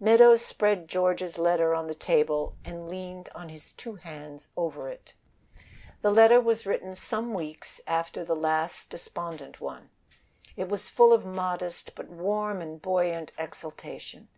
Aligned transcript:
Meadows 0.00 0.42
spread 0.42 0.88
George's 0.88 1.36
letter 1.36 1.74
on 1.74 1.86
the 1.86 1.94
table 1.94 2.54
and 2.64 2.88
leaned 2.88 3.28
on 3.34 3.50
his 3.50 3.72
two 3.72 3.96
hands 3.96 4.48
over 4.56 4.88
it. 4.88 5.12
The 6.00 6.10
letter 6.10 6.40
was 6.40 6.64
written 6.64 6.96
some 6.96 7.34
weeks 7.34 7.78
after 7.86 8.24
the 8.24 8.34
last 8.34 8.88
desponding 8.88 9.54
one. 9.58 9.90
It 10.56 10.70
was 10.70 10.88
full 10.88 11.12
of 11.12 11.26
modest, 11.26 11.94
but 11.94 12.08
warm 12.08 12.62
and 12.62 12.80
buoyant 12.80 13.32
exultation. 13.36 14.28